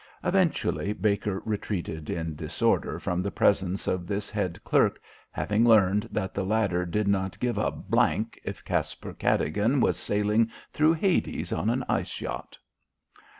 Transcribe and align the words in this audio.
Eventually 0.23 0.93
Baker 0.93 1.43
retreated 1.45 2.09
in 2.09 2.33
disorder 2.35 2.97
from 2.99 3.21
the 3.21 3.29
presence 3.29 3.85
of 3.85 4.07
this 4.07 4.31
head 4.31 4.59
clerk, 4.63 4.99
having 5.29 5.63
learned 5.63 6.09
that 6.11 6.33
the 6.33 6.43
latter 6.43 6.87
did 6.87 7.07
not 7.07 7.39
give 7.39 7.59
a 7.59 7.71
if 8.43 8.65
Caspar 8.65 9.13
Cadogan 9.13 9.79
were 9.79 9.93
sailing 9.93 10.49
through 10.73 10.93
Hades 10.93 11.53
on 11.53 11.69
an 11.69 11.85
ice 11.87 12.19
yacht. 12.19 12.57